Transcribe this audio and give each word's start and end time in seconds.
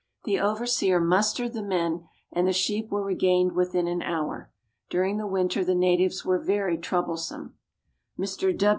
The 0.23 0.39
overseer 0.39 0.99
mustered 0.99 1.53
the 1.53 1.61
men, 1.61 2.07
and 2.31 2.47
the 2.47 2.53
sheep 2.53 2.89
were 2.89 3.03
regained 3.03 3.51
within 3.51 3.87
an 3.87 4.01
hour. 4.01 4.49
During 4.89 5.17
the 5.17 5.27
winter 5.27 5.63
the 5.63 5.75
natives 5.75 6.25
were 6.25 6.39
very 6.39 6.79
troublesome. 6.79 7.53
Mr. 8.17 8.51